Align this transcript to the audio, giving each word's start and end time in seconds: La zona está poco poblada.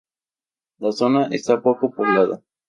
La 0.79 0.91
zona 0.91 1.27
está 1.27 1.61
poco 1.61 1.91
poblada. 1.91 2.41